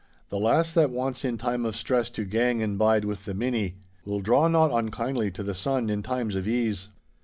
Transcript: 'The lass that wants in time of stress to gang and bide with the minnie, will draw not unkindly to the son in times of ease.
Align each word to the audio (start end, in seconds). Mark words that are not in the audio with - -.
'The 0.29 0.39
lass 0.39 0.73
that 0.73 0.89
wants 0.89 1.23
in 1.23 1.37
time 1.37 1.63
of 1.63 1.75
stress 1.75 2.09
to 2.09 2.25
gang 2.25 2.59
and 2.59 2.79
bide 2.79 3.05
with 3.05 3.25
the 3.25 3.35
minnie, 3.35 3.75
will 4.03 4.19
draw 4.19 4.47
not 4.47 4.71
unkindly 4.71 5.29
to 5.29 5.43
the 5.43 5.53
son 5.53 5.91
in 5.91 6.01
times 6.01 6.33
of 6.35 6.47
ease. 6.47 6.89